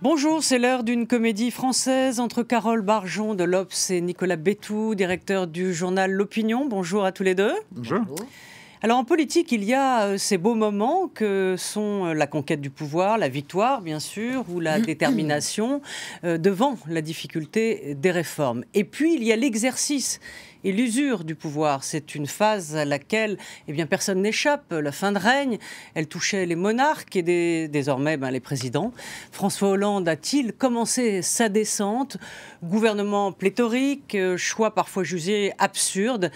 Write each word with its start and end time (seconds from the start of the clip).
Bonjour, 0.00 0.44
c'est 0.44 0.60
l'heure 0.60 0.84
d'une 0.84 1.08
comédie 1.08 1.50
française 1.50 2.20
entre 2.20 2.44
Carole 2.44 2.82
Barjon 2.82 3.34
de 3.34 3.42
l'Obs 3.42 3.90
et 3.90 4.00
Nicolas 4.00 4.36
Bétou, 4.36 4.94
directeur 4.94 5.48
du 5.48 5.74
journal 5.74 6.12
L'Opinion. 6.12 6.66
Bonjour 6.66 7.04
à 7.04 7.10
tous 7.10 7.24
les 7.24 7.34
deux. 7.34 7.52
Bonjour. 7.72 8.04
Alors 8.80 8.98
en 8.98 9.04
politique, 9.04 9.50
il 9.50 9.64
y 9.64 9.74
a 9.74 10.04
euh, 10.04 10.16
ces 10.16 10.38
beaux 10.38 10.54
moments 10.54 11.08
que 11.12 11.56
sont 11.58 12.06
euh, 12.06 12.14
la 12.14 12.28
conquête 12.28 12.60
du 12.60 12.70
pouvoir, 12.70 13.18
la 13.18 13.28
victoire 13.28 13.80
bien 13.80 13.98
sûr, 13.98 14.44
ou 14.54 14.60
la 14.60 14.78
détermination 14.80 15.82
euh, 16.22 16.38
devant 16.38 16.76
la 16.86 17.02
difficulté 17.02 17.96
des 17.96 18.12
réformes. 18.12 18.62
Et 18.74 18.84
puis 18.84 19.16
il 19.16 19.24
y 19.24 19.32
a 19.32 19.36
l'exercice 19.36 20.20
et 20.64 20.72
l'usure 20.72 21.24
du 21.24 21.34
pouvoir. 21.34 21.84
C'est 21.84 22.14
une 22.14 22.26
phase 22.26 22.76
à 22.76 22.84
laquelle 22.84 23.38
eh 23.66 23.86
personne 23.86 24.22
n'échappe. 24.22 24.72
La 24.72 24.92
fin 24.92 25.12
de 25.12 25.18
règne, 25.18 25.58
elle 25.94 26.06
touchait 26.06 26.46
les 26.46 26.56
monarques 26.56 27.16
et 27.16 27.68
désormais 27.68 28.16
ben, 28.16 28.30
les 28.30 28.40
présidents. 28.40 28.92
François 29.32 29.70
Hollande 29.70 30.08
a-t-il 30.08 30.52
commencé 30.52 31.22
sa 31.22 31.48
descente? 31.48 32.18
Gouvernement 32.62 33.32
pléthorique, 33.32 34.16
choix 34.36 34.74
parfois 34.74 35.04
jugés 35.04 35.52
absurdes. 35.58 36.30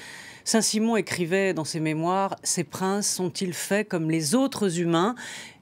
Saint-Simon 0.44 0.96
écrivait 0.96 1.54
dans 1.54 1.64
ses 1.64 1.80
mémoires 1.80 2.36
Ces 2.42 2.64
princes 2.64 3.08
sont-ils 3.08 3.54
faits 3.54 3.88
comme 3.88 4.10
les 4.10 4.34
autres 4.34 4.80
humains? 4.80 5.14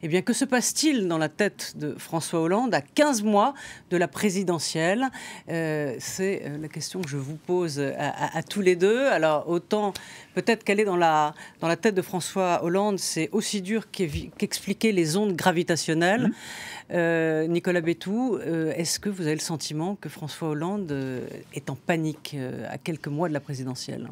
Eh 0.02 0.08
bien, 0.08 0.22
que 0.22 0.32
se 0.32 0.46
passe-t-il 0.46 1.08
dans 1.08 1.18
la 1.18 1.28
tête 1.28 1.74
de 1.76 1.94
François 1.98 2.40
Hollande 2.40 2.74
à 2.74 2.80
15 2.80 3.22
mois 3.22 3.52
de 3.90 3.98
la 3.98 4.08
présidentielle 4.08 5.08
euh, 5.50 5.94
C'est 5.98 6.42
euh, 6.46 6.56
la 6.56 6.68
question 6.68 7.02
que 7.02 7.08
je 7.10 7.18
vous 7.18 7.36
pose 7.36 7.78
à, 7.78 8.42
tous 8.42 8.62
les 8.62 8.76
deux. 8.76 9.06
Alors, 9.06 9.48
autant 9.48 9.92
peut-être 10.34 10.64
qu'elle 10.64 10.80
est 10.80 10.86
dans 10.86 10.96
la, 10.96 11.34
dans 11.60 11.68
la 11.68 11.76
tête 11.76 11.94
de 11.94 12.00
François 12.00 12.64
Hollande, 12.64 12.98
c'est 12.98 13.28
aussi 13.32 13.60
dur 13.60 13.90
qu'expliquer 13.90 14.92
les 14.92 15.18
ondes 15.18 15.36
gravitationnelles. 15.36 16.28
Mmh. 16.28 16.34
Euh, 16.92 17.46
Nicolas 17.46 17.82
Bétou, 17.82 18.38
est-ce 18.74 18.98
que 19.00 19.10
vous 19.10 19.26
avez 19.26 19.34
le 19.34 19.40
sentiment 19.40 19.96
que 19.96 20.08
François 20.08 20.48
Hollande 20.48 20.94
est 21.52 21.68
en 21.68 21.76
panique 21.76 22.36
à 22.70 22.78
quelques 22.78 23.08
mois 23.08 23.28
de 23.28 23.34
la 23.34 23.40
présidentielle? 23.40 24.08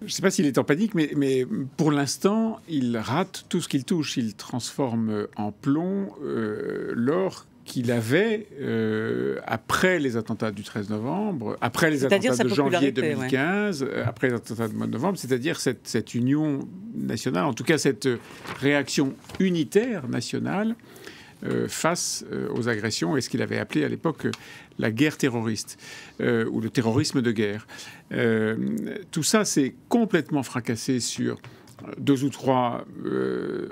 Je 0.00 0.06
ne 0.06 0.10
sais 0.10 0.22
pas 0.22 0.30
s'il 0.30 0.46
est 0.46 0.58
en 0.58 0.64
panique, 0.64 0.94
mais, 0.94 1.10
mais 1.16 1.46
pour 1.76 1.90
l'instant, 1.90 2.58
il 2.68 2.96
rate 2.98 3.46
tout 3.48 3.60
ce 3.60 3.68
qu'il 3.68 3.84
touche. 3.84 4.16
Il 4.16 4.34
transforme 4.34 5.26
en 5.36 5.52
plomb 5.52 6.10
euh, 6.22 6.92
l'or 6.94 7.46
qu'il 7.64 7.90
avait 7.90 8.46
euh, 8.60 9.40
après 9.44 9.98
les 9.98 10.16
attentats 10.16 10.52
du 10.52 10.62
13 10.62 10.90
novembre, 10.90 11.56
après 11.60 11.90
les 11.90 12.04
attentats 12.04 12.44
de 12.44 12.48
janvier 12.48 12.92
2015, 12.92 13.82
euh, 13.82 14.04
après 14.06 14.28
les 14.28 14.34
attentats 14.34 14.68
de 14.68 14.74
mois 14.74 14.86
de 14.86 14.92
novembre, 14.92 15.18
c'est-à-dire 15.18 15.58
cette, 15.58 15.88
cette, 15.88 16.14
union 16.14 16.60
nationale, 16.94 17.44
en 17.44 17.54
tout 17.54 17.64
cas 17.64 17.76
cette 17.76 18.08
réaction 18.60 19.14
unitaire 19.40 20.08
nationale 20.08 20.76
euh, 21.44 21.68
face 21.68 22.24
euh, 22.32 22.48
aux 22.54 22.66
agressions 22.70 23.14
et 23.14 23.20
ce 23.20 23.28
qu'il 23.28 23.42
avait 23.42 23.58
appelé 23.58 23.84
à 23.84 23.88
l'époque 23.88 24.24
euh, 24.24 24.30
la 24.78 24.90
guerre 24.90 25.18
terroriste 25.18 25.78
ou 26.18 26.60
le 26.62 26.70
terrorisme 26.70 27.20
de 27.20 27.30
guerre. 27.30 27.66
tout 29.10 29.22
ça 29.22 29.44
s'est 29.46 29.74
complètement 29.88 30.42
fracassé 30.42 31.00
sur 31.00 31.38
deux 31.98 32.24
ou 32.24 32.28
trois 32.28 32.86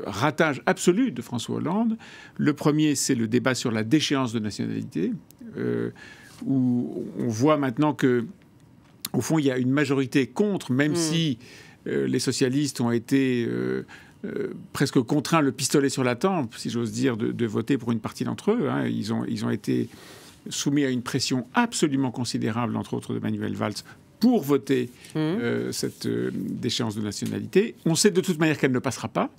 ratages 0.06 0.62
absolus 0.64 1.12
de 1.12 1.20
François 1.20 1.56
Hollande. 1.56 1.98
Le 2.38 2.54
premier, 2.54 2.94
c'est 2.94 3.14
le 3.14 3.28
débat 3.28 3.54
sur 3.54 3.70
la 3.70 3.82
déchéance 3.82 4.32
de 4.32 4.38
nationalité, 4.38 5.12
où 6.46 7.04
on 7.18 7.28
voit 7.28 7.58
maintenant 7.58 7.92
que, 7.92 8.24
au 9.12 9.20
fond, 9.20 9.38
il 9.38 9.44
y 9.44 9.50
a 9.50 9.58
une 9.58 9.70
majorité 9.70 10.26
contre, 10.26 10.72
même 10.72 10.92
hmm. 10.92 10.96
si 10.96 11.38
les 11.84 12.18
socialistes 12.18 12.80
ont 12.80 12.92
été 12.92 13.46
euh, 14.24 14.54
presque 14.72 15.00
contraint 15.00 15.40
le 15.40 15.52
pistolet 15.52 15.88
sur 15.88 16.04
la 16.04 16.16
tempe, 16.16 16.54
si 16.56 16.70
j'ose 16.70 16.92
dire, 16.92 17.16
de, 17.16 17.46
voter 17.46 17.78
pour 17.78 17.92
une 17.92 18.00
partie 18.00 18.24
d'entre 18.24 18.52
eux. 18.52 18.68
Hein. 18.70 18.86
Ils, 18.86 19.12
ont, 19.12 19.24
ils 19.26 19.44
ont 19.44 19.50
été 19.50 19.88
soumis 20.48 20.84
à 20.84 20.90
une 20.90 21.02
pression 21.02 21.46
absolument 21.54 22.10
considérable, 22.10 22.76
entre 22.76 22.94
autres 22.94 23.14
de 23.14 23.18
Manuel 23.18 23.54
Valls, 23.54 23.74
pour 24.20 24.42
voter 24.42 24.90
mmh. 25.14 25.18
euh, 25.18 25.72
cette 25.72 26.06
euh, 26.06 26.30
déchéance 26.32 26.96
de 26.96 27.02
nationalité. 27.02 27.74
On 27.84 27.94
sait 27.94 28.10
de 28.10 28.20
toute 28.20 28.38
manière 28.38 28.58
qu'elle 28.58 28.72
ne 28.72 28.78
passera 28.78 29.08
pas 29.08 29.30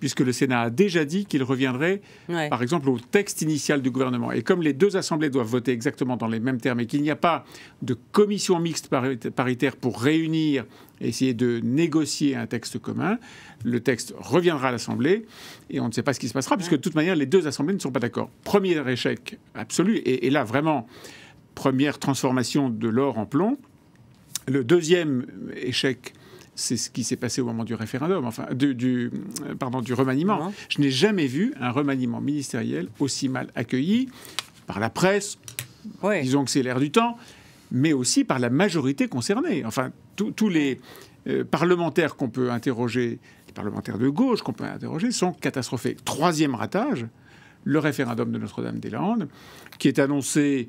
puisque 0.00 0.20
le 0.20 0.32
Sénat 0.32 0.62
a 0.62 0.70
déjà 0.70 1.04
dit 1.04 1.26
qu'il 1.26 1.42
reviendrait, 1.42 2.02
par 2.26 2.62
exemple, 2.62 2.88
au 2.90 2.98
texte 2.98 3.42
initial 3.42 3.82
du 3.82 3.90
gouvernement. 3.90 4.32
Et 4.32 4.42
comme 4.42 4.62
les 4.62 4.72
deux 4.72 4.96
assemblées 4.96 5.30
doivent 5.30 5.46
voter 5.46 5.72
exactement 5.72 6.16
dans 6.16 6.28
les 6.28 6.40
mêmes 6.40 6.60
termes 6.60 6.80
et 6.80 6.86
qu'il 6.86 7.02
n'y 7.02 7.10
a 7.10 7.16
pas 7.16 7.44
de 7.82 7.96
commission 8.12 8.58
mixte 8.58 8.90
paritaire 9.34 9.76
pour 9.76 10.00
réunir 10.00 10.64
et 11.00 11.08
essayer 11.08 11.34
de 11.34 11.60
négocier 11.62 12.36
un 12.36 12.46
texte 12.46 12.78
commun, 12.78 13.18
le 13.64 13.80
texte 13.80 14.14
reviendra 14.18 14.68
à 14.68 14.72
l'Assemblée 14.72 15.26
et 15.70 15.80
on 15.80 15.88
ne 15.88 15.92
sait 15.92 16.02
pas 16.02 16.12
ce 16.12 16.20
qui 16.20 16.28
se 16.28 16.32
passera, 16.32 16.56
puisque 16.56 16.72
de 16.72 16.76
toute 16.76 16.94
manière, 16.94 17.16
les 17.16 17.26
deux 17.26 17.46
assemblées 17.46 17.74
ne 17.74 17.80
sont 17.80 17.92
pas 17.92 18.00
d'accord. 18.00 18.30
Premier 18.44 18.76
échec 18.90 19.38
absolu, 19.54 19.96
et, 19.98 20.26
et 20.26 20.30
là, 20.30 20.44
vraiment, 20.44 20.86
première 21.54 21.98
transformation 21.98 22.70
de 22.70 22.88
l'or 22.88 23.18
en 23.18 23.26
plomb. 23.26 23.58
Le 24.48 24.62
deuxième 24.62 25.26
échec, 25.56 26.12
c'est 26.56 26.76
ce 26.76 26.90
qui 26.90 27.04
s'est 27.04 27.16
passé 27.16 27.40
au 27.40 27.44
moment 27.44 27.64
du 27.64 27.74
référendum, 27.74 28.24
enfin 28.24 28.46
du, 28.52 29.10
pardon, 29.58 29.82
du 29.82 29.92
remaniement. 29.92 30.52
Je 30.68 30.80
n'ai 30.80 30.90
jamais 30.90 31.26
vu 31.26 31.54
un 31.60 31.70
remaniement 31.70 32.20
ministériel 32.20 32.88
aussi 32.98 33.28
mal 33.28 33.48
accueilli 33.54 34.08
par 34.66 34.80
la 34.80 34.90
presse, 34.90 35.38
disons 36.22 36.44
que 36.44 36.50
c'est 36.50 36.62
l'air 36.62 36.80
du 36.80 36.90
temps, 36.90 37.16
mais 37.70 37.92
aussi 37.92 38.24
par 38.24 38.38
la 38.38 38.50
majorité 38.50 39.06
concernée. 39.06 39.64
Enfin, 39.64 39.92
tous 40.16 40.48
les 40.48 40.80
euh, 41.28 41.44
parlementaires 41.44 42.16
qu'on 42.16 42.30
peut 42.30 42.50
interroger, 42.50 43.18
les 43.46 43.52
parlementaires 43.52 43.98
de 43.98 44.08
gauche 44.08 44.42
qu'on 44.42 44.52
peut 44.52 44.64
interroger, 44.64 45.10
sont 45.10 45.32
catastrophés. 45.32 45.96
Troisième 46.04 46.54
ratage, 46.54 47.06
le 47.66 47.78
référendum 47.80 48.30
de 48.30 48.38
Notre-Dame-des-Landes, 48.38 49.28
qui 49.78 49.88
est 49.88 49.98
annoncé 49.98 50.68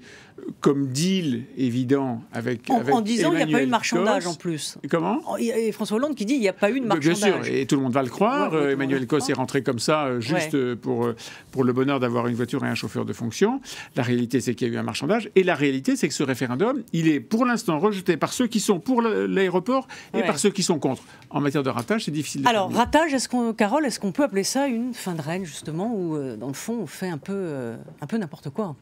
comme 0.61 0.87
deal 0.87 1.45
évident 1.57 2.21
avec. 2.33 2.69
En, 2.69 2.81
en 2.89 3.01
disant 3.01 3.29
qu'il 3.31 3.45
n'y 3.45 3.53
a 3.53 3.57
pas 3.57 3.63
eu 3.63 3.65
de 3.65 3.71
marchandage 3.71 4.27
en 4.27 4.33
plus. 4.35 4.77
comment 4.89 5.21
Et 5.37 5.71
François 5.71 5.97
Hollande 5.97 6.15
qui 6.15 6.25
dit 6.25 6.33
qu'il 6.33 6.41
n'y 6.41 6.49
a 6.49 6.53
pas 6.53 6.71
eu 6.71 6.79
de 6.79 6.85
marchandage. 6.85 7.19
Bien 7.19 7.43
sûr, 7.43 7.53
et 7.53 7.65
tout 7.65 7.75
le 7.75 7.81
monde 7.83 7.93
va 7.93 8.03
le 8.03 8.09
croire. 8.09 8.55
Emmanuel 8.55 9.05
Cos 9.07 9.19
est 9.29 9.33
rentré 9.33 9.63
comme 9.63 9.79
ça, 9.79 10.05
euh, 10.05 10.19
juste 10.19 10.55
euh, 10.55 10.75
pour, 10.75 11.05
euh, 11.05 11.15
pour 11.51 11.63
le 11.63 11.73
bonheur 11.73 11.99
d'avoir 11.99 12.27
une 12.27 12.35
voiture 12.35 12.63
et 12.65 12.67
un 12.67 12.75
chauffeur 12.75 13.05
de 13.05 13.13
fonction. 13.13 13.61
La 13.95 14.03
réalité, 14.03 14.41
c'est 14.41 14.55
qu'il 14.55 14.67
y 14.67 14.71
a 14.71 14.73
eu 14.73 14.77
un 14.77 14.83
marchandage. 14.83 15.29
Et 15.35 15.43
la 15.43 15.55
réalité, 15.55 15.95
c'est 15.95 16.07
que 16.07 16.13
ce 16.13 16.23
référendum, 16.23 16.83
il 16.93 17.07
est 17.07 17.19
pour 17.19 17.45
l'instant 17.45 17.79
rejeté 17.79 18.17
par 18.17 18.33
ceux 18.33 18.47
qui 18.47 18.59
sont 18.59 18.79
pour 18.79 19.01
l'aéroport 19.01 19.87
et 20.15 20.23
par 20.23 20.39
ceux 20.39 20.49
qui 20.49 20.63
sont 20.63 20.79
contre. 20.79 21.03
En 21.29 21.41
matière 21.41 21.63
de 21.63 21.69
ratage, 21.69 22.05
c'est 22.05 22.11
difficile. 22.11 22.43
De 22.43 22.47
Alors, 22.47 22.71
ratage, 22.71 23.13
est-ce 23.13 23.29
qu'on, 23.29 23.53
Carole, 23.53 23.85
est-ce 23.85 23.99
qu'on 23.99 24.11
peut 24.11 24.23
appeler 24.23 24.43
ça 24.43 24.67
une 24.67 24.93
fin 24.93 25.13
de 25.13 25.21
règne, 25.21 25.45
justement, 25.45 25.93
où, 25.93 26.17
dans 26.37 26.47
le 26.47 26.53
fond, 26.53 26.86
fait 26.87 27.09
un 27.09 27.17
peu, 27.17 27.75
un 28.01 28.07
peu 28.07 28.17
n'importe 28.17 28.49
quoi 28.49 28.75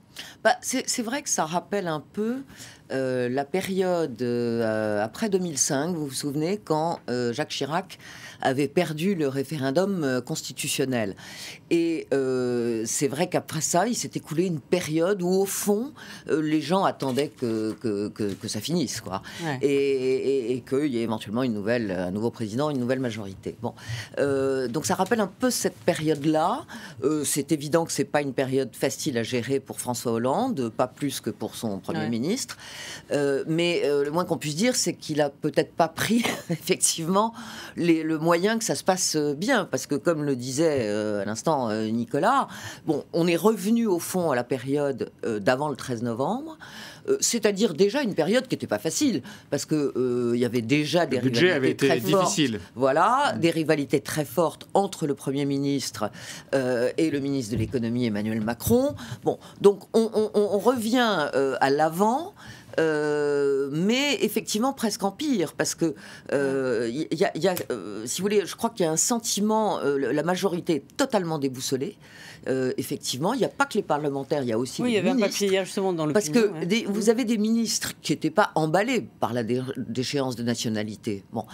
bah, 0.43 0.55
c'est 0.61 1.01
vrai 1.01 1.21
que 1.21 1.29
ça 1.29 1.45
rappelle 1.45 1.87
un 1.87 2.03
peu 2.13 2.43
euh, 2.91 3.29
la 3.29 3.45
période 3.45 4.21
euh, 4.21 5.03
après 5.03 5.29
2005, 5.29 5.95
vous 5.95 6.07
vous 6.07 6.13
souvenez, 6.13 6.59
quand 6.63 6.99
euh, 7.09 7.33
Jacques 7.33 7.49
Chirac 7.49 7.97
avait 8.41 8.67
perdu 8.67 9.15
le 9.15 9.27
référendum 9.27 10.21
constitutionnel. 10.23 11.15
Et 11.71 12.05
c'est 12.85 13.07
vrai 13.07 13.27
qu'après 13.27 13.61
ça, 13.61 13.87
il 13.87 13.95
s'est 13.95 14.11
écoulé 14.13 14.45
une 14.45 14.59
période 14.59 15.23
où, 15.23 15.29
au 15.29 15.45
fond, 15.45 15.93
les 16.29 16.61
gens 16.61 16.83
attendaient 16.83 17.29
que, 17.29 17.71
que, 17.73 18.47
ça 18.47 18.59
finisse, 18.59 19.01
quoi. 19.01 19.23
Et, 19.61 20.51
et, 20.51 20.61
qu'il 20.61 20.87
y 20.87 20.99
ait 20.99 21.03
éventuellement 21.03 21.43
une 21.43 21.53
nouvelle, 21.53 21.89
un 21.91 22.11
nouveau 22.11 22.29
président, 22.29 22.69
une 22.69 22.77
nouvelle 22.77 22.99
majorité. 22.99 23.55
Bon. 23.61 23.73
donc 24.67 24.85
ça 24.85 24.95
rappelle 24.95 25.21
un 25.21 25.31
peu 25.39 25.49
cette 25.49 25.77
période-là. 25.77 26.65
c'est 27.23 27.51
évident 27.51 27.85
que 27.85 27.93
c'est 27.93 28.03
pas 28.03 28.21
une 28.21 28.33
période 28.33 28.75
facile 28.75 29.17
à 29.17 29.23
gérer 29.23 29.59
pour 29.59 29.79
François 29.79 30.04
Hollande, 30.09 30.69
pas 30.69 30.87
plus 30.87 31.19
que 31.21 31.29
pour 31.29 31.55
son 31.55 31.79
Premier 31.79 32.09
ministre. 32.09 32.57
Euh, 33.11 33.43
mais 33.47 33.81
euh, 33.85 34.03
le 34.03 34.11
moins 34.11 34.25
qu'on 34.25 34.37
puisse 34.37 34.55
dire, 34.55 34.75
c'est 34.75 34.93
qu'il 34.93 35.21
a 35.21 35.29
peut-être 35.29 35.73
pas 35.73 35.87
pris 35.87 36.23
effectivement 36.49 37.33
le 37.75 38.17
moyen 38.17 38.57
que 38.57 38.63
ça 38.63 38.75
se 38.75 38.83
passe 38.83 39.15
bien, 39.15 39.65
parce 39.65 39.87
que 39.87 39.95
comme 39.95 40.23
le 40.23 40.35
disait 40.35 40.87
euh, 40.89 41.21
à 41.21 41.25
l'instant 41.25 41.71
Nicolas, 41.73 42.47
bon, 42.85 43.03
on 43.13 43.27
est 43.27 43.35
revenu 43.35 43.87
au 43.87 43.99
fond 43.99 44.31
à 44.31 44.35
la 44.35 44.43
période 44.43 45.11
d'avant 45.23 45.69
le 45.69 45.75
13 45.75 46.03
novembre. 46.03 46.57
C'est-à-dire 47.19 47.73
déjà 47.73 48.01
une 48.01 48.15
période 48.15 48.47
qui 48.47 48.55
n'était 48.55 48.67
pas 48.67 48.79
facile, 48.79 49.21
parce 49.49 49.65
que 49.65 50.31
il 50.33 50.39
y 50.39 50.45
avait 50.45 50.61
déjà 50.61 51.05
des 51.05 51.17
le 51.17 51.23
budget 51.23 51.51
avait 51.51 51.71
été 51.71 51.87
très 51.87 51.99
difficile. 51.99 52.59
Voilà, 52.75 53.33
mm. 53.35 53.39
des 53.39 53.51
rivalités 53.51 53.99
très 53.99 54.25
fortes 54.25 54.67
entre 54.73 55.07
le 55.07 55.15
Premier 55.15 55.45
ministre 55.45 56.09
et 56.53 57.09
le 57.09 57.19
ministre 57.19 57.53
de 57.53 57.57
l'économie 57.57 58.05
Emmanuel 58.05 58.41
Macron. 58.41 58.95
Bon, 59.23 59.39
donc 59.61 59.83
on, 59.93 60.09
on 60.33 60.57
revient 60.59 61.29
à 61.59 61.69
l'avant. 61.69 62.33
Euh, 62.79 63.69
mais 63.71 64.17
effectivement 64.21 64.73
presque 64.73 65.03
en 65.03 65.11
pire, 65.11 65.53
parce 65.53 65.75
que 65.75 65.95
euh, 66.33 66.89
y, 66.91 67.23
a, 67.23 67.55
euh, 67.71 68.05
si 68.05 68.21
vous 68.21 68.25
voulez, 68.25 68.45
je 68.45 68.55
crois 68.55 68.69
qu'il 68.69 68.85
y 68.85 68.89
a 68.89 68.91
un 68.91 68.97
sentiment, 68.97 69.79
la 69.81 70.23
majorité 70.23 70.75
est 70.75 70.97
totalement 70.97 71.39
déboussolée. 71.39 71.97
effectivement, 72.47 73.33
il 73.33 73.39
n'y 73.39 73.45
a 73.45 73.49
pas 73.49 73.65
que 73.65 73.75
les 73.75 73.83
parlementaires, 73.83 74.43
il 74.43 74.49
y 74.49 74.53
a 74.53 74.57
aussi 74.57 74.81
oui, 74.81 74.89
les 74.89 74.93
il 74.93 74.95
y 74.95 74.99
avait 74.99 75.13
ministres. 75.13 75.43
un 75.43 75.45
papier 75.47 75.65
justement 75.65 75.93
dans 75.93 76.05
le 76.05 76.13
Parce 76.13 76.29
que 76.29 76.51
vous 76.87 77.09
avez 77.09 77.25
des 77.25 77.37
ministres 77.37 77.93
qui 78.01 78.11
n'étaient 78.11 78.29
pas 78.29 78.51
emballés 78.55 79.07
par 79.19 79.33
la 79.33 79.43
déchéance 79.43 80.35
de 80.35 80.43
nationalité. 80.43 81.23
Bon, 81.31 81.45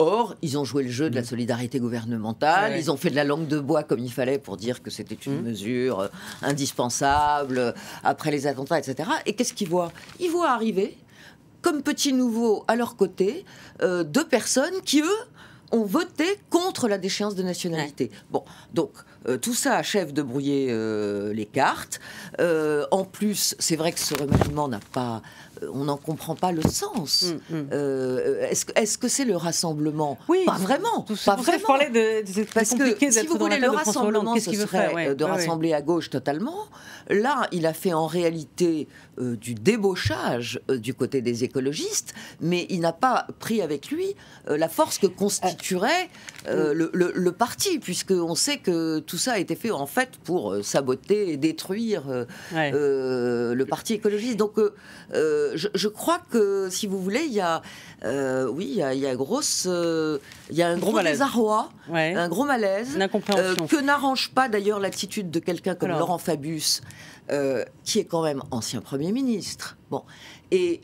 Or, 0.00 0.36
ils 0.42 0.56
ont 0.56 0.64
joué 0.64 0.84
le 0.84 0.90
jeu 0.90 1.10
de 1.10 1.16
la 1.16 1.24
solidarité 1.24 1.80
gouvernementale, 1.80 2.74
ils 2.78 2.90
ont 2.90 2.96
fait 2.96 3.10
de 3.10 3.16
la 3.16 3.24
langue 3.24 3.48
de 3.48 3.58
bois 3.58 3.82
comme 3.82 3.98
il 3.98 4.12
fallait 4.12 4.38
pour 4.38 4.56
dire 4.56 4.80
que 4.80 4.90
c'était 4.90 5.16
une 5.16 5.42
mesure 5.42 6.00
euh, 6.00 6.08
indispensable 6.42 7.58
euh, 7.58 7.72
après 8.04 8.30
les 8.30 8.46
attentats, 8.46 8.78
etc. 8.78 9.10
Et 9.26 9.32
qu'est-ce 9.32 9.52
qu'ils 9.52 9.68
voient? 9.68 9.90
Ils 10.20 10.30
voient 10.30 10.50
arriver, 10.50 10.96
comme 11.62 11.82
petits 11.82 12.12
nouveaux 12.12 12.64
à 12.68 12.76
leur 12.76 12.94
côté, 12.94 13.44
euh, 13.82 14.04
deux 14.04 14.26
personnes 14.26 14.80
qui, 14.84 15.00
eux, 15.00 15.18
ont 15.72 15.84
voté 15.84 16.24
contre 16.48 16.86
la 16.86 16.96
déchéance 16.96 17.34
de 17.34 17.42
nationalité. 17.42 18.10
Bon, 18.30 18.44
donc 18.72 18.92
tout 19.36 19.54
ça 19.54 19.76
achève 19.76 20.12
de 20.12 20.22
brouiller 20.22 20.68
euh, 20.70 21.32
les 21.32 21.44
cartes. 21.44 22.00
Euh, 22.40 22.86
en 22.90 23.04
plus, 23.04 23.54
c'est 23.58 23.76
vrai 23.76 23.92
que 23.92 24.00
ce 24.00 24.14
remaniement 24.14 24.68
n'a 24.68 24.80
pas, 24.92 25.22
on 25.72 25.84
n'en 25.84 25.96
comprend 25.96 26.34
pas 26.34 26.52
le 26.52 26.62
sens. 26.62 27.34
Mm, 27.50 27.56
mm. 27.56 27.68
est-ce, 28.76 28.98
que 28.98 29.08
c'est 29.08 29.24
le 29.24 29.36
rassemblement? 29.36 30.18
Oui, 30.28 30.44
pas 30.46 30.56
vraiment. 30.56 31.02
Tout, 31.02 31.16
pas 31.24 31.36
vraiment. 31.36 31.58
Je 31.58 31.64
parlais 31.64 31.90
de, 31.90 32.44
Parce 32.54 32.74
que 32.74 33.10
si 33.10 33.26
vous 33.26 33.38
voulez, 33.38 33.58
le 33.58 33.70
rassemblement, 33.70 34.36
ce 34.36 34.52
serait 34.52 35.14
de 35.14 35.24
rassembler 35.24 35.72
à 35.72 35.82
gauche 35.82 36.10
totalement. 36.10 36.66
Là, 37.10 37.48
il 37.52 37.66
a 37.66 37.72
fait 37.72 37.92
en 37.92 38.06
réalité 38.06 38.88
du 39.18 39.54
débauchage 39.54 40.60
du 40.68 40.94
côté 40.94 41.22
des 41.22 41.42
écologistes, 41.42 42.14
mais 42.40 42.66
il 42.70 42.80
n'a 42.80 42.92
pas 42.92 43.26
pris 43.38 43.62
avec 43.62 43.90
lui 43.90 44.14
la 44.46 44.68
force 44.68 44.98
que 44.98 45.06
constituerait 45.06 46.08
le, 46.46 46.90
le, 46.92 47.12
le 47.14 47.32
parti, 47.32 47.78
puisqu'on 47.78 48.34
sait 48.34 48.58
que 48.58 49.00
tout 49.00 49.17
ça 49.18 49.32
a 49.32 49.38
été 49.38 49.54
fait 49.54 49.70
en 49.70 49.86
fait 49.86 50.16
pour 50.24 50.52
euh, 50.52 50.62
saboter 50.62 51.30
et 51.32 51.36
détruire 51.36 52.04
euh, 52.08 52.24
euh, 52.54 53.54
le 53.54 53.66
parti 53.66 53.94
écologiste. 53.94 54.36
Donc 54.36 54.54
je, 55.12 55.88
crois 55.88 56.20
que 56.30 56.68
si 56.70 56.86
vous 56.86 57.00
voulez, 57.00 57.24
il 57.26 57.32
y 57.32 57.40
a 57.40 57.62
oui, 58.48 58.68
il 58.70 58.76
y 58.76 58.82
a, 58.82 58.94
il 58.94 59.00
y 59.00 59.06
a 59.06 59.14
grosse, 59.14 59.66
il 59.66 60.56
y 60.56 60.62
a 60.62 60.68
un 60.68 60.78
gros, 60.78 60.92
gros 60.92 61.02
désarroi, 61.02 61.70
un 61.92 62.28
gros 62.28 62.44
malaise, 62.44 62.96
que 62.96 63.80
n'arrange 63.80 64.30
pas 64.30 64.48
d'ailleurs 64.48 64.80
l'attitude 64.80 65.30
de 65.30 65.38
quelqu'un 65.38 65.74
comme 65.74 65.90
Laurent 65.90 66.18
Fabius, 66.18 66.82
qui 67.84 67.98
est 67.98 68.04
quand 68.04 68.22
même 68.22 68.42
ancien 68.50 68.80
Premier 68.80 69.12
ministre, 69.12 69.76
bon, 69.90 70.02
et 70.50 70.80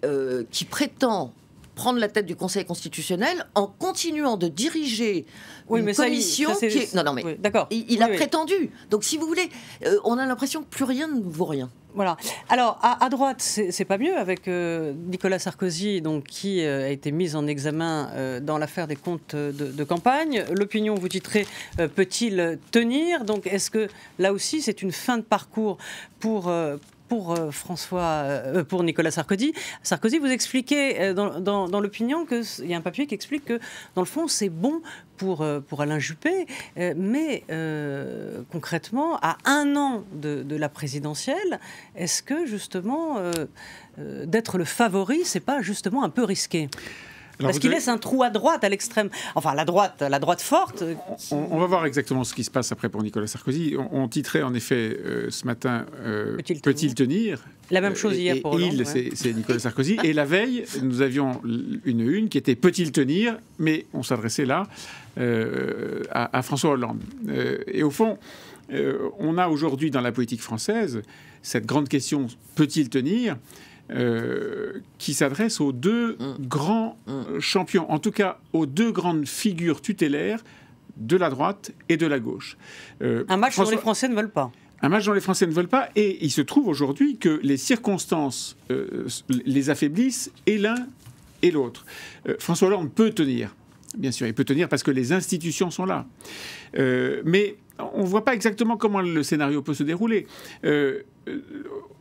qui 0.51 0.65
prétend 0.65 1.33
prendre 1.75 1.99
la 1.99 2.09
tête 2.09 2.27
du 2.27 2.37
Conseil 2.37 2.65
constitutionnel 2.65 3.47
en 3.55 3.67
continuant 3.67 4.37
de 4.37 4.49
diriger 4.49 5.27
oui, 5.69 5.81
une 5.81 5.87
mais 5.87 5.95
commission 5.95 6.55
ça, 6.55 6.67
qui 6.67 6.79
est... 6.79 6.95
Non, 6.95 7.03
non, 7.03 7.13
mais 7.13 7.37
d'accord. 7.37 7.69
il, 7.71 8.03
a 8.03 8.09
prétendu. 8.09 8.71
Donc, 8.91 9.05
si 9.05 9.17
vous 9.17 9.27
voulez, 9.27 9.49
euh, 9.87 9.99
on 10.05 10.19
a 10.19 10.27
l'impression 10.27 10.63
que 10.63 10.69
plus 10.69 10.85
rien 10.85 11.09
ne 11.09 11.21
vaut 11.21 11.47
rien. 11.47 11.71
Voilà. 11.95 12.17
Alors, 12.49 12.79
à, 12.83 13.09
droite, 13.09 13.41
c'est 13.41 13.85
pas 13.85 13.99
mieux 13.99 14.17
avec 14.17 14.49
euh, 14.49 14.93
Nicolas 15.07 15.39
Sarkozy, 15.39 16.01
donc, 16.01 16.25
qui 16.25 16.65
euh, 16.65 16.87
a 16.87 16.89
été 16.89 17.13
mis 17.13 17.37
en 17.37 17.47
examen 17.47 18.11
dans 18.43 18.59
l'affaire 18.59 18.87
des 18.87 18.97
comptes 18.97 19.35
de, 19.35 19.85
campagne. 19.85 20.45
L'opinion, 20.53 20.95
vous 20.95 21.09
titrez, 21.09 21.47
peut-il 21.77 22.59
tenir? 22.71 23.25
Donc, 23.25 23.47
est-ce 23.47 23.71
que 23.71 23.89
là 24.19 24.33
aussi, 24.33 24.63
c'est 24.63 24.83
une 24.83 24.93
fin 24.93 25.19
de 25.19 25.23
parcours 25.23 25.79
pour, 26.19 26.49
euh, 27.23 27.51
François, 27.51 28.25
euh, 28.25 28.65
pour 28.65 28.83
Nicolas 28.83 29.11
Sarkozy? 29.11 29.55
Sarkozy, 29.83 30.19
vous 30.19 30.27
expliquez 30.27 31.01
euh, 31.01 31.15
dans, 31.15 31.81
l'opinion 31.81 32.27
qu'il 32.27 32.67
y 32.67 32.75
a 32.75 32.77
un 32.77 32.81
papier 32.81 33.07
qui 33.07 33.15
explique 33.15 33.45
que 33.45 33.61
dans 33.95 34.03
le 34.03 34.07
fond 34.07 34.27
c'est 34.27 34.49
bon 34.49 34.83
pour, 35.17 35.47
pour 35.69 35.81
Alain 35.81 36.01
Juppé, 36.01 36.47
mais 36.77 37.45
concrètement, 38.51 39.17
à 39.23 39.37
un 39.45 39.77
an 39.77 40.03
de, 40.13 40.57
la 40.57 40.69
présidentielle, 40.69 41.61
est-ce 41.97 42.23
que 42.23 42.47
justement 42.47 43.19
d'être 43.99 44.59
le 44.59 44.65
favori, 44.65 45.25
c'est 45.25 45.41
pas 45.41 45.63
justement 45.63 46.05
un 46.05 46.11
peu 46.11 46.25
risqué? 46.25 46.69
Parce 47.39 47.59
qu'il 47.59 47.71
laisse 47.71 47.89
un 47.89 47.99
trou 47.99 48.23
à 48.23 48.31
droite, 48.31 48.65
à 48.65 48.69
l'extrême. 48.69 49.11
Enfin, 49.35 49.55
la 49.55 49.65
droite, 49.65 50.03
la 50.09 50.19
droite 50.19 50.41
forte. 50.41 50.85
On, 51.31 51.59
va 51.59 51.67
voir 51.67 51.87
exactement 51.87 52.25
ce 52.25 52.35
qui 52.35 52.45
se 52.45 52.51
passe 52.51 52.71
après 52.73 52.89
pour 52.89 53.03
Nicolas 53.03 53.27
Sarkozy. 53.27 53.77
On, 53.91 54.09
titrait 54.09 54.43
en 54.43 54.55
effet 54.55 54.97
euh, 55.05 55.31
ce 55.31 55.47
matin 55.47 55.87
euh, 56.01 56.37
Peut-il 56.63 56.95
tenir, 56.95 57.45
La 57.71 57.81
même 57.81 57.97
chose 57.97 58.17
hier 58.17 58.37
pour 58.41 58.53
Hollande. 58.53 58.75
Il, 58.75 59.17
c'est 59.17 59.33
Nicolas 59.33 59.59
Sarkozy. 59.59 59.99
Et 60.05 60.13
la 60.13 60.25
veille, 60.25 60.65
nous 60.83 61.01
avions 61.03 61.41
une 61.85 62.01
une 62.01 62.29
qui 62.29 62.39
était 62.39 62.55
Peut-il 62.55 62.93
tenir? 62.93 63.39
Mais 63.59 63.87
on 63.93 64.03
s'adressait 64.03 64.45
là 64.45 64.69
euh, 65.19 66.03
à, 66.11 66.43
François 66.43 66.71
Hollande. 66.71 67.01
et 67.67 67.83
au 67.83 67.91
fond, 67.91 68.19
on 68.71 69.39
a 69.39 69.49
aujourd'hui 69.49 69.91
dans 69.91 70.01
la 70.01 70.13
politique 70.13 70.41
française 70.41 71.03
cette 71.43 71.67
grande 71.67 71.89
question 71.89 72.27
Peut-il 72.57 72.89
tenir 72.89 73.37
euh, 73.91 74.81
qui 74.97 75.13
s'adresse 75.13 75.61
aux 75.61 75.73
deux 75.73 76.15
mm. 76.15 76.47
grands 76.47 76.97
mm. 77.07 77.39
champions, 77.39 77.91
en 77.93 77.99
tout 77.99 78.13
cas 78.13 78.41
aux 78.55 78.65
deux 78.65 78.91
grandes 78.91 79.29
figures 79.29 79.83
tutélaires 79.83 80.43
de 80.97 81.19
la 81.19 81.29
droite 81.29 81.73
et 81.91 81.99
de 81.99 82.07
la 82.07 82.19
gauche. 82.19 82.57
Euh, 83.03 83.25
un 83.29 83.37
match 83.37 83.59
dont 83.59 83.69
les 83.69 83.77
Français 83.77 84.09
ne 84.09 84.15
veulent 84.15 84.31
pas. 84.31 84.51
Un 84.81 84.89
match 84.89 85.05
dont 85.05 85.13
les 85.13 85.21
Français 85.21 85.47
ne 85.47 85.53
veulent 85.53 85.69
pas, 85.69 85.91
et 85.97 86.25
il 86.25 86.31
se 86.31 86.41
trouve 86.41 86.67
aujourd'hui 86.67 87.19
que 87.19 87.41
les 87.43 87.59
circonstances 87.59 88.57
euh, 88.71 89.07
les 89.29 89.69
affaiblissent, 89.69 90.33
et 90.47 90.57
l'un 90.57 90.87
et 91.43 91.51
l'autre. 91.51 91.85
François 92.39 92.69
Hollande 92.69 92.91
peut 92.91 93.11
tenir, 93.11 93.55
bien 93.99 94.13
sûr, 94.13 94.27
il 94.27 94.33
peut 94.33 94.45
tenir 94.45 94.71
parce 94.71 94.83
que 94.83 94.91
les 94.91 95.13
institutions 95.13 95.71
sont 95.71 95.85
là. 95.85 96.07
mais 96.75 97.57
on 97.79 98.03
ne 98.03 98.07
voit 98.07 98.25
pas 98.25 98.35
exactement 98.35 98.77
comment 98.77 99.01
le 99.01 99.23
scénario 99.23 99.63
peut 99.63 99.75
se 99.75 99.83
dérouler. 99.83 100.27
Euh, 100.65 101.03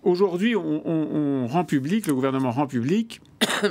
aujourd'hui, 0.04 0.56
on, 0.56 1.48
rend 1.48 1.66
public, 1.66 2.08
le 2.08 2.14
gouvernement 2.14 2.52
rend 2.52 2.68
public 2.68 3.22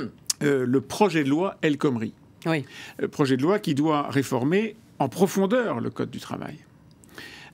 euh, 0.43 0.65
le 0.65 0.81
projet 0.81 1.23
de 1.23 1.29
loi 1.29 1.57
El 1.61 1.77
Khomri. 1.77 2.13
Oui. 2.45 2.65
Le 2.99 3.07
projet 3.07 3.37
de 3.37 3.41
loi 3.41 3.59
qui 3.59 3.73
doit 3.73 4.09
réformer 4.09 4.75
en 4.99 5.09
profondeur 5.09 5.79
le 5.79 5.89
Code 5.89 6.09
du 6.09 6.19
travail 6.19 6.57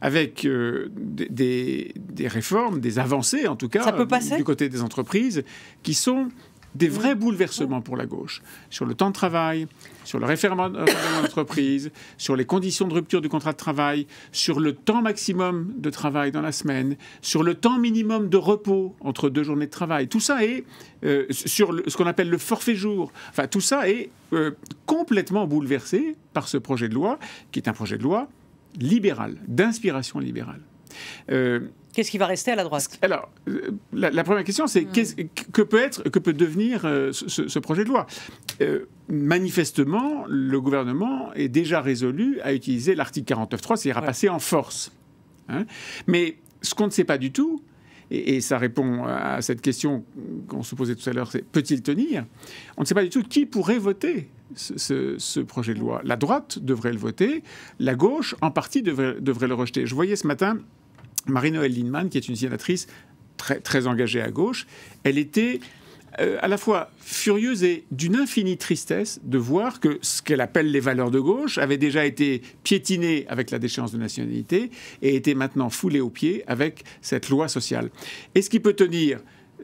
avec 0.01 0.45
euh, 0.45 0.89
des, 0.95 1.93
réformes, 2.25 2.79
des 2.79 2.99
avancées 2.99 3.47
en 3.47 3.57
tout 3.57 3.67
cas, 3.67 3.91
du 4.37 4.43
côté 4.45 4.69
des 4.69 4.81
entreprises, 4.81 5.43
qui 5.83 5.93
sont 5.93 6.29
des 6.75 6.87
vrais 6.87 7.15
bouleversements 7.15 7.81
pour 7.81 7.97
la 7.97 8.05
gauche 8.05 8.41
sur 8.69 8.85
le 8.85 8.93
temps 8.93 9.09
de 9.09 9.13
travail, 9.13 9.67
sur 10.09 10.17
le 10.17 10.25
référendum 10.25 10.73
d'entreprise, 11.21 11.91
sur 12.17 12.35
les 12.35 12.43
conditions 12.43 12.87
de 12.87 12.95
rupture 12.95 13.21
du 13.21 13.29
contrat 13.29 13.51
de 13.51 13.57
travail, 13.57 14.07
sur 14.31 14.59
le 14.59 14.73
temps 14.73 15.03
maximum 15.03 15.71
de 15.77 15.91
travail 15.91 16.31
dans 16.31 16.41
la 16.41 16.51
semaine, 16.51 16.95
sur 17.21 17.43
le 17.43 17.53
temps 17.53 17.77
minimum 17.77 18.27
de 18.27 18.37
repos 18.37 18.95
entre 19.01 19.29
deux 19.29 19.43
journées 19.43 19.67
de 19.67 19.71
travail. 19.71 20.07
Tout 20.07 20.19
ça 20.19 20.43
est 20.43 20.63
euh, 21.05 21.27
sur 21.29 21.75
ce 21.85 21.95
qu'on 21.95 22.07
appelle 22.07 22.31
le 22.31 22.39
forfait 22.39 22.73
jour. 22.73 23.11
Enfin, 23.29 23.45
tout 23.45 23.61
ça 23.61 23.87
est 23.87 24.09
euh, 24.33 24.49
complètement 24.87 25.45
bouleversé 25.45 26.15
par 26.33 26.47
ce 26.47 26.57
projet 26.57 26.89
de 26.89 26.95
loi, 26.95 27.19
qui 27.51 27.59
est 27.59 27.69
un 27.69 27.73
projet 27.73 27.99
de 27.99 28.03
loi 28.03 28.29
libéral, 28.79 29.35
d'inspiration 29.47 30.17
libérale. 30.17 30.61
Euh, 31.31 31.59
Qu'est-ce 31.93 32.11
qui 32.11 32.17
va 32.17 32.27
rester 32.27 32.51
à 32.51 32.55
la 32.55 32.63
droite? 32.63 32.97
Alors, 33.01 33.29
la, 33.93 34.23
première 34.23 34.43
question, 34.43 34.67
c'est 34.67 34.85
hmm. 34.85 35.27
que 35.51 35.61
peut 35.61 35.79
être, 35.79 36.03
que 36.09 36.19
peut 36.19 36.33
devenir 36.33 36.85
euh, 36.85 37.11
ce, 37.11 37.59
projet 37.59 37.83
de 37.83 37.89
loi? 37.89 38.05
Euh, 38.61 38.85
Manifestement, 39.09 40.25
le 40.27 40.61
gouvernement 40.61 41.33
est 41.33 41.49
déjà 41.49 41.81
résolu 41.81 42.39
à 42.41 42.53
utiliser 42.53 42.95
l'article 42.95 43.33
49.3, 43.33 43.75
c'est-à-dire 43.75 43.97
à 43.97 44.01
passer 44.01 44.29
en 44.29 44.39
force. 44.39 44.91
Hein. 45.49 45.65
Mais 46.07 46.37
ce 46.61 46.75
qu'on 46.75 46.85
ne 46.85 46.91
sait 46.91 47.03
pas 47.03 47.17
du 47.17 47.31
tout, 47.31 47.61
et, 48.11 48.41
ça 48.41 48.57
répond 48.57 49.05
à 49.05 49.41
cette 49.41 49.61
question 49.61 50.03
qu'on 50.47 50.63
se 50.63 50.75
posait 50.75 50.95
tout 50.95 51.07
à 51.09 51.13
l'heure, 51.13 51.31
c'est 51.31 51.43
peut-il 51.43 51.81
tenir? 51.81 52.25
On 52.77 52.81
ne 52.81 52.85
sait 52.85 52.95
pas 52.95 53.03
du 53.03 53.09
tout 53.09 53.23
qui 53.23 53.45
pourrait 53.45 53.77
voter 53.77 54.29
ce, 54.55 55.15
ce, 55.17 55.39
projet 55.39 55.75
de 55.75 55.79
loi. 55.79 56.01
La 56.03 56.15
droite 56.15 56.59
devrait 56.59 56.91
le 56.91 56.97
voter, 56.97 57.43
la 57.79 57.93
gauche, 57.93 58.35
en 58.41 58.49
partie, 58.49 58.81
devrait, 58.81 59.15
devrait 59.21 59.47
le 59.47 59.53
rejeter. 59.53 59.85
Je 59.85 59.93
voyais 59.93 60.15
ce 60.15 60.25
matin 60.25 60.57
Marie-Noëlle 61.27 61.75
Lindemann, 61.75 62.09
qui 62.09 62.17
est 62.17 62.27
une 62.27 62.35
sénatrice 62.35 62.87
très, 63.37 63.59
très 63.59 63.87
engagée 63.87 64.21
à 64.21 64.31
gauche, 64.31 64.67
elle 65.03 65.17
était 65.17 65.59
euh, 66.19 66.37
à 66.41 66.47
la 66.47 66.57
fois 66.57 66.91
furieuse 66.99 67.63
et 67.63 67.85
d'une 67.91 68.15
infinie 68.15 68.57
tristesse 68.57 69.19
de 69.23 69.37
voir 69.37 69.79
que 69.79 69.99
ce 70.01 70.21
qu'elle 70.21 70.41
appelle 70.41 70.71
les 70.71 70.79
valeurs 70.79 71.11
de 71.11 71.19
gauche 71.19 71.57
avait 71.57 71.77
déjà 71.77 72.05
été 72.05 72.41
piétiné 72.63 73.25
avec 73.27 73.51
la 73.51 73.59
déchéance 73.59 73.91
de 73.91 73.97
nationalité 73.97 74.71
et 75.01 75.15
était 75.15 75.35
maintenant 75.35 75.69
foulé 75.69 75.99
aux 75.99 76.09
pieds 76.09 76.43
avec 76.47 76.83
cette 77.01 77.29
loi 77.29 77.47
sociale. 77.47 77.89
Est-ce 78.35 78.49
qu'il 78.49 78.61
peut 78.61 78.73
tenir 78.73 79.19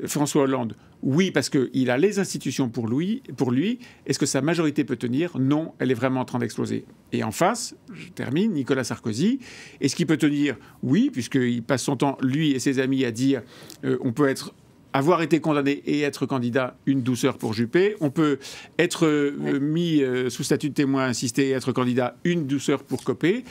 François 0.06 0.44
Hollande 0.44 0.76
oui, 1.06 1.30
parce 1.30 1.50
qu'il 1.50 1.92
a 1.92 2.00
les 2.00 2.18
institutions 2.18 2.68
pour 2.68 2.88
lui. 2.88 3.22
Pour 3.38 3.52
lui. 3.52 3.78
Est-ce 4.08 4.18
que 4.18 4.26
sa 4.26 4.42
majorité 4.42 4.84
peut 4.84 4.96
tenir? 4.96 5.38
Non, 5.38 5.74
elle 5.78 5.92
est 5.92 5.96
vraiment 5.96 6.22
en 6.22 6.26
train 6.26 6.40
d'exploser. 6.40 6.84
Et 7.12 7.24
en 7.24 7.32
face, 7.32 7.76
je 7.94 8.10
termine, 8.10 8.54
Nicolas 8.54 8.84
Sarkozy. 8.84 9.40
Est-ce 9.82 9.96
qu'il 9.96 10.08
peut 10.08 10.18
tenir 10.18 10.58
Oui, 10.82 11.12
puisqu'il 11.14 11.62
passe 11.62 11.84
son 11.84 11.96
temps, 11.96 12.18
lui 12.22 12.54
et 12.54 12.60
ses 12.60 12.80
amis, 12.80 13.06
à 13.06 13.12
dire 13.12 13.44
euh, 13.84 14.00
on 14.02 14.14
peut 14.14 14.28
être 14.28 14.56
avoir 14.96 15.22
été 15.22 15.40
condamné 15.40 15.82
et 15.86 16.02
être 16.02 16.26
candidat, 16.26 16.78
une 16.86 17.02
douceur 17.02 17.38
pour 17.38 17.54
Juppé. 17.54 17.96
On 18.00 18.10
peut 18.10 18.40
être 18.80 19.06
euh, 19.06 19.60
mis 19.60 20.02
euh, 20.02 20.30
sous 20.30 20.44
statut 20.44 20.70
de 20.70 20.74
témoin 20.74 21.06
insisté 21.06 21.50
et 21.50 21.52
être 21.52 21.72
candidat, 21.72 22.16
une 22.24 22.48
douceur 22.48 22.84
pour 22.84 23.04
Copé. 23.04 23.44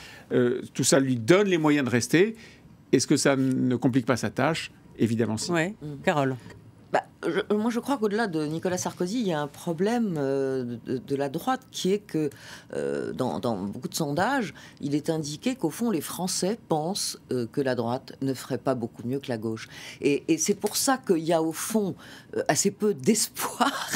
tout 0.73 0.83
ça 0.83 0.99
lui 0.99 1.17
donne 1.17 1.47
les 1.47 1.57
moyens 1.57 1.85
de 1.85 1.91
rester. 1.91 2.35
Est-ce 2.91 3.07
que 3.07 3.17
ça 3.17 3.35
ne 3.35 3.75
complique 3.75 4.05
pas 4.05 4.17
sa 4.17 4.29
tâche? 4.29 4.71
Évidemment 4.97 5.37
si. 5.37 5.51
Oui, 5.51 5.75
Carole. 6.03 6.35
Bah, 7.25 7.55
moi, 7.55 7.71
je 7.71 7.79
crois 7.79 7.97
qu'au-delà 7.97 8.27
de 8.27 8.45
Nicolas 8.45 8.77
Sarkozy, 8.77 9.19
il 9.19 9.27
y 9.27 9.33
a 9.33 9.41
un 9.41 9.47
problème 9.47 10.15
euh, 10.17 10.77
de, 10.85 11.15
la 11.15 11.29
droite 11.29 11.61
qui 11.71 11.91
est 11.91 11.99
que 11.99 12.29
euh, 12.73 13.13
dans, 13.13 13.39
beaucoup 13.65 13.87
de 13.87 13.95
sondages, 13.95 14.53
il 14.81 14.95
est 14.95 15.09
indiqué 15.09 15.55
qu'au 15.55 15.69
fond, 15.69 15.89
les 15.89 16.01
Français 16.01 16.59
pensent 16.67 17.17
euh, 17.31 17.47
que 17.51 17.61
la 17.61 17.75
droite 17.75 18.13
ne 18.21 18.33
ferait 18.33 18.57
pas 18.57 18.75
beaucoup 18.75 19.03
mieux 19.05 19.19
que 19.19 19.29
la 19.29 19.37
gauche. 19.37 19.67
Et, 20.01 20.23
c'est 20.37 20.55
pour 20.55 20.77
ça 20.77 20.97
qu'il 20.97 21.19
y 21.19 21.33
a 21.33 21.41
au 21.41 21.53
fond 21.53 21.95
assez 22.47 22.69
peu 22.69 22.93
d'espoir 22.93 23.89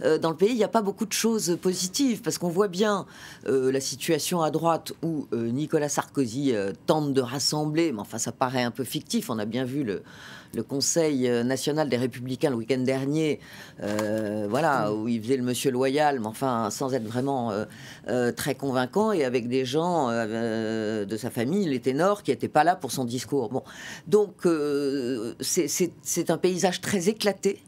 dans 0.20 0.30
le 0.30 0.36
pays. 0.36 0.50
Il 0.50 0.56
n'y 0.56 0.64
a 0.64 0.68
pas 0.68 0.82
beaucoup 0.82 1.04
de 1.04 1.12
choses 1.12 1.58
positives 1.60 2.22
parce 2.22 2.38
qu'on 2.38 2.48
voit 2.48 2.68
bien 2.68 3.06
la 3.46 3.80
situation 3.80 4.42
à 4.42 4.50
droite 4.50 4.92
où 5.02 5.26
Nicolas 5.32 5.88
Sarkozy 5.88 6.54
tente 6.86 7.12
de 7.12 7.20
rassembler, 7.20 7.92
mais 7.92 8.00
enfin, 8.00 8.18
ça 8.18 8.32
paraît 8.32 8.62
un 8.62 8.70
peu 8.70 8.84
fictif. 8.84 9.28
On 9.28 9.38
a 9.38 9.44
bien 9.44 9.64
vu 9.64 9.84
le 9.84 10.02
Conseil 10.62 11.28
euh, 11.28 11.42
national 11.42 11.88
des 11.88 11.96
Républicains 11.96 12.50
le 12.50 12.56
week-end 12.72 12.84
dernier, 12.84 13.40
euh, 13.82 14.46
voilà, 14.48 14.92
où 14.92 15.08
il 15.08 15.22
faisait 15.22 15.36
le 15.36 15.42
monsieur 15.42 15.70
loyal, 15.70 16.20
mais 16.20 16.26
enfin 16.26 16.70
sans 16.70 16.94
être 16.94 17.06
vraiment 17.06 17.52
euh, 18.08 18.32
très 18.32 18.54
convaincant, 18.54 19.12
et 19.12 19.24
avec 19.24 19.48
des 19.48 19.64
gens 19.64 20.08
de 20.08 21.16
sa 21.16 21.30
famille, 21.30 21.68
les 21.68 21.80
ténors, 21.80 22.22
qui 22.22 22.30
n'étaient 22.30 22.48
pas 22.48 22.64
là 22.64 22.76
pour 22.76 22.92
son 22.92 23.04
discours. 23.04 23.50
Bon, 23.50 23.62
donc 24.06 24.46
c'est 25.40 26.30
un 26.30 26.38
paysage 26.38 26.80
très 26.80 27.08
éclaté. 27.08 27.62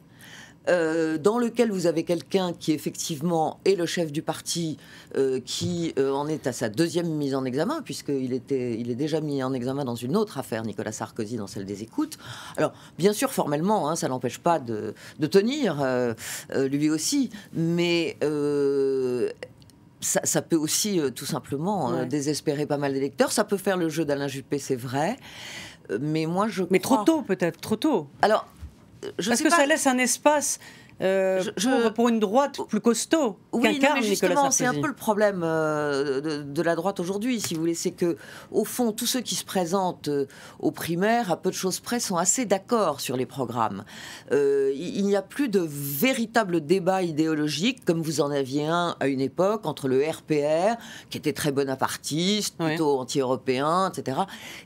Euh, 0.69 1.19
dans 1.19 1.39
lequel 1.39 1.71
vous 1.71 1.87
avez 1.87 2.05
quelqu'un 2.05 2.55
qui 2.55 2.73
effectivement 2.73 3.61
est 3.67 3.75
le 3.75 3.85
chef 3.85 4.11
du 4.11 4.23
parti, 4.23 4.79
euh, 5.15 5.39
qui 5.45 5.93
euh, 5.99 6.11
en 6.11 6.27
est 6.27 6.47
à 6.47 6.53
sa 6.53 6.71
deuxième 6.71 7.09
mise 7.09 7.35
en 7.35 7.45
examen, 7.45 7.83
puisqu'il 7.83 8.33
était, 8.33 8.79
il 8.79 8.91
est 8.91 8.95
déjà 8.95 9.21
mis 9.21 9.43
en 9.43 9.53
examen 9.53 9.85
dans 9.85 9.95
une 9.95 10.17
autre 10.17 10.39
affaire, 10.39 10.65
Nicolas 10.65 10.93
Sarkozy, 10.93 11.37
dans 11.37 11.47
celle 11.47 11.67
des 11.67 11.83
écoutes. 11.83 12.17
Alors, 12.57 12.73
bien 12.97 13.13
sûr, 13.13 13.31
formellement, 13.31 13.91
hein, 13.91 13.97
ça 13.97 14.09
n'empêche 14.09 14.39
pas 14.39 14.59
de, 14.59 14.95
tenir, 15.27 15.85
lui 16.55 16.89
aussi, 16.91 17.31
mais 17.53 18.17
ça, 20.01 20.43
peut 20.43 20.57
aussi 20.57 21.01
tout 21.15 21.27
simplement 21.27 22.05
désespérer 22.05 22.67
pas 22.67 22.79
mal 22.79 22.95
d'électeurs. 22.95 23.33
Ça 23.33 23.45
peut 23.45 23.57
faire 23.57 23.77
le 23.77 23.89
jeu 23.89 24.05
d'Alain 24.05 24.29
Juppé, 24.29 24.59
c'est 24.59 24.77
vrai. 24.77 25.17
Mais 26.01 26.27
moi, 26.27 26.49
je. 26.49 26.65
Mais 26.71 26.79
trop 26.79 27.05
tôt, 27.05 27.23
peut-être, 27.23 27.61
trop 27.61 27.77
tôt. 27.77 28.07
Alors, 28.23 28.47
parce 29.17 29.43
que 29.43 29.51
ça 29.51 29.67
laisse 29.67 29.87
un 29.87 29.99
espace 29.99 30.59
euh, 31.01 31.43
pour, 31.91 32.09
une 32.09 32.21
droite 32.21 32.61
plus 32.69 32.81
costaud 32.81 33.37
oui, 33.53 33.81
mais 33.83 34.03
justement, 34.03 34.53
c'est 34.53 34.65
un 34.65 34.75
peu 34.75 34.87
le 34.87 34.95
problème 34.95 35.43
euh, 35.43 36.45
de, 36.45 36.63
la 36.63 36.77
droite 36.77 37.01
aujourd'hui, 37.01 37.41
si 37.41 37.55
vous 37.55 37.61
voulez, 37.61 37.75
c'est 37.75 37.91
que 37.91 38.17
au 38.53 38.65
fond, 38.65 38.93
tous 38.93 39.07
ceux 39.07 39.21
qui 39.21 39.35
se 39.35 39.45
présentent 39.45 40.09
euh, 40.09 40.27
aux 40.61 40.71
primaires, 40.71 41.33
à 41.33 41.37
peu 41.37 41.51
de 41.51 41.55
choses 41.55 41.81
près, 41.81 41.99
sont 41.99 42.17
assez 42.17 42.47
d'accord 42.47 43.01
sur 43.01 43.17
les 43.17 43.27
programmes. 43.27 43.85
il 44.31 45.05
n'y 45.05 45.17
a 45.17 45.23
plus 45.23 45.49
de 45.49 45.61
véritable 45.69 46.65
débat 46.65 47.03
idéologique, 47.03 47.85
comme 47.85 48.01
vous 48.01 48.21
en 48.21 48.31
aviez 48.31 48.67
un 48.67 48.95
à 49.01 49.09
une 49.09 49.21
époque 49.21 49.67
entre 49.67 49.89
le 49.89 50.01
RPR, 50.01 50.77
qui 51.11 51.19
était 51.19 51.33
très 51.33 51.51
bonapartiste, 51.51 52.57
plutôt 52.57 52.99
anti-européen, 52.99 53.91
etc., 53.91 54.19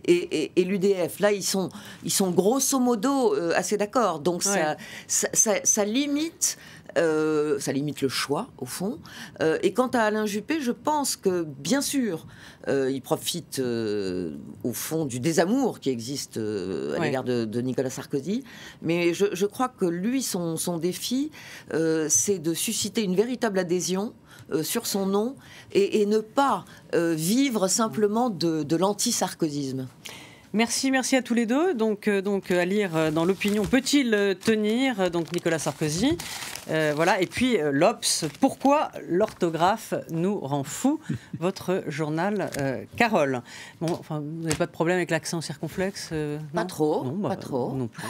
et, 0.04 0.52
l'UDF. 0.56 1.20
Là, 1.20 1.32
ils 1.32 1.42
sont, 1.42 1.70
ils 2.04 2.12
sont 2.12 2.30
grosso 2.30 2.78
modo 2.78 3.34
assez 3.54 3.78
d'accord. 3.78 4.20
Donc 4.20 4.42
ça, 4.42 4.76
ça 5.06 5.84
limite 5.84 6.17
euh, 6.96 7.58
ça 7.58 7.72
limite 7.72 8.00
le 8.00 8.08
choix, 8.08 8.48
au 8.58 8.64
fond. 8.64 8.98
Euh, 9.40 9.58
et 9.62 9.72
quant 9.72 9.88
à 9.88 10.00
Alain 10.00 10.26
Juppé, 10.26 10.60
je 10.60 10.72
pense 10.72 11.16
que, 11.16 11.44
bien 11.44 11.80
sûr, 11.80 12.26
euh, 12.66 12.90
il 12.90 13.02
profite, 13.02 13.60
au 13.60 14.72
fond, 14.72 15.04
du 15.04 15.20
désamour 15.20 15.80
qui 15.80 15.90
existe 15.90 16.38
à 16.38 16.98
l'égard 16.98 17.24
de, 17.24 17.60
Nicolas 17.60 17.90
Sarkozy. 17.90 18.44
Mais 18.82 19.14
je, 19.14 19.46
crois 19.46 19.68
que 19.68 19.84
lui, 19.84 20.22
son, 20.22 20.56
défi, 20.78 21.30
c'est 22.08 22.38
de 22.38 22.54
susciter 22.54 23.02
une 23.02 23.14
véritable 23.14 23.58
adhésion 23.58 24.12
sur 24.62 24.86
son 24.86 25.06
nom 25.06 25.36
et, 25.72 26.06
ne 26.06 26.18
pas 26.18 26.64
vivre 26.92 27.68
simplement 27.68 28.30
de, 28.30 28.62
de 28.62 28.76
l'anti-sarkozisme. 28.76 29.86
Merci, 30.54 30.90
merci 30.90 31.14
à 31.14 31.22
tous 31.22 31.34
les 31.34 31.44
deux. 31.44 31.74
Donc, 31.74 32.08
euh, 32.08 32.22
donc 32.22 32.50
à 32.50 32.64
lire 32.64 32.96
euh, 32.96 33.10
dans 33.10 33.26
l'opinion, 33.26 33.64
peut-il 33.64 34.14
euh, 34.14 34.34
tenir 34.34 35.10
Donc 35.10 35.32
Nicolas 35.32 35.58
Sarkozy, 35.58 36.16
voilà. 36.68 37.20
Et 37.20 37.26
puis 37.26 37.58
l'Obs, 37.72 38.24
pourquoi 38.40 38.90
l'orthographe 39.08 39.94
nous 40.10 40.38
rend 40.38 40.64
fou 40.64 41.00
Votre 41.38 41.84
journal, 41.88 42.50
Carole? 42.96 43.42
Bon, 43.80 43.92
enfin, 43.92 44.20
vous 44.20 44.42
n'avez 44.42 44.56
pas 44.56 44.66
de 44.66 44.70
problème 44.70 44.96
avec 44.96 45.10
l'accent 45.10 45.40
circonflexe 45.40 46.10
Pas 46.54 46.64
trop, 46.64 47.04
bah, 47.04 47.30
pas 47.30 47.36
trop. 47.36 47.72
Non 47.72 47.88
plus. 47.88 48.04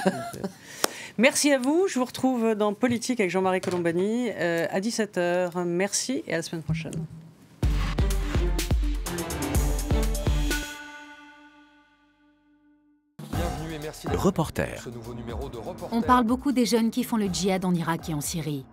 Merci 1.19 1.53
à 1.53 1.59
vous. 1.59 1.87
Je 1.89 1.99
vous 1.99 2.05
retrouve 2.05 2.55
dans 2.55 2.75
Politique 2.75 3.21
avec 3.21 3.31
Jean-Marie 3.31 3.61
Colombani 3.61 4.31
à 4.31 4.81
17h. 4.81 5.65
Merci 5.65 6.23
et 6.27 6.35
à 6.35 6.37
la 6.39 6.43
semaine 6.43 6.63
prochaine. 6.63 6.95
Reporter. 14.07 14.89
On 15.91 16.03
parle 16.03 16.25
beaucoup 16.25 16.53
des 16.53 16.67
jeunes 16.67 16.91
qui 16.91 17.03
font 17.05 17.17
le 17.17 17.27
djihad 17.27 17.65
en 17.65 17.75
Irak 17.75 18.09
et 18.09 18.15
en 18.15 18.21
Syrie. 18.21 18.65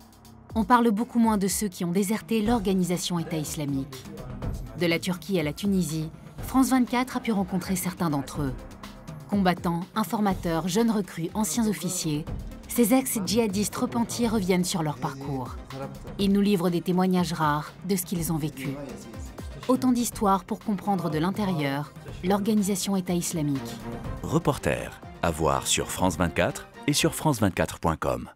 On 0.54 0.64
parle 0.64 0.90
beaucoup 0.90 1.18
moins 1.18 1.36
de 1.36 1.48
ceux 1.48 1.68
qui 1.68 1.84
ont 1.84 1.90
déserté 1.90 2.42
l'organisation 2.42 3.18
État 3.18 3.36
islamique. 3.36 4.04
De 4.78 4.86
la 4.86 4.98
Turquie 4.98 5.40
à 5.40 5.42
la 5.42 5.52
Tunisie, 5.52 6.10
France 6.38 6.68
24 6.68 7.16
a 7.16 7.20
pu 7.20 7.32
rencontrer 7.32 7.76
certains 7.76 8.10
d'entre 8.10 8.42
eux. 8.42 8.54
Combattants, 9.28 9.80
informateurs, 9.96 10.68
jeunes 10.68 10.90
recrues, 10.90 11.30
anciens 11.34 11.68
officiers, 11.68 12.24
ces 12.68 12.94
ex-djihadistes 12.94 13.74
repentis 13.74 14.28
reviennent 14.28 14.64
sur 14.64 14.82
leur 14.82 14.96
parcours. 14.96 15.56
Ils 16.18 16.32
nous 16.32 16.40
livrent 16.40 16.70
des 16.70 16.82
témoignages 16.82 17.32
rares 17.32 17.72
de 17.88 17.96
ce 17.96 18.04
qu'ils 18.04 18.32
ont 18.32 18.38
vécu. 18.38 18.68
Autant 19.68 19.90
d'histoires 19.90 20.44
pour 20.44 20.60
comprendre 20.60 21.10
de 21.10 21.18
l'intérieur 21.18 21.92
l'organisation 22.22 22.94
État 22.94 23.14
islamique. 23.14 23.76
Reporter, 24.22 25.00
à 25.26 25.30
voir 25.30 25.66
sur 25.66 25.90
France 25.90 26.16
24 26.16 26.68
et 26.86 26.92
sur 26.92 27.12
France24.com. 27.12 28.30